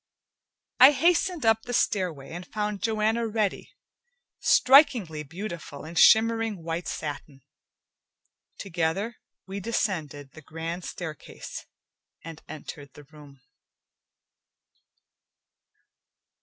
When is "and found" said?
2.31-2.81